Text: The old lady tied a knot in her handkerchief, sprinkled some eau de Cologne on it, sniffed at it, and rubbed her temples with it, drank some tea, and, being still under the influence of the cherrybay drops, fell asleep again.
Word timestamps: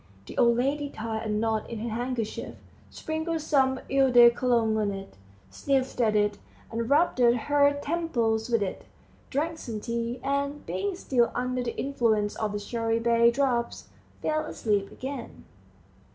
The 0.25 0.35
old 0.35 0.57
lady 0.57 0.89
tied 0.89 1.27
a 1.27 1.29
knot 1.29 1.69
in 1.69 1.77
her 1.77 1.89
handkerchief, 1.89 2.55
sprinkled 2.89 3.41
some 3.41 3.79
eau 3.91 4.09
de 4.09 4.31
Cologne 4.31 4.75
on 4.75 4.89
it, 4.89 5.15
sniffed 5.51 6.01
at 6.01 6.15
it, 6.15 6.39
and 6.71 6.89
rubbed 6.89 7.19
her 7.19 7.79
temples 7.83 8.49
with 8.49 8.63
it, 8.63 8.85
drank 9.29 9.59
some 9.59 9.79
tea, 9.79 10.19
and, 10.23 10.65
being 10.65 10.95
still 10.95 11.31
under 11.35 11.61
the 11.61 11.77
influence 11.77 12.35
of 12.37 12.53
the 12.53 12.57
cherrybay 12.59 13.29
drops, 13.31 13.89
fell 14.23 14.43
asleep 14.45 14.91
again. 14.91 15.45